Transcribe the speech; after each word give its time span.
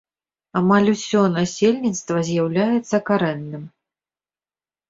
Амаль 0.59 0.89
усё 0.93 1.21
насельніцтва 1.35 2.17
з'яўляецца 2.31 2.97
карэнным. 3.11 3.63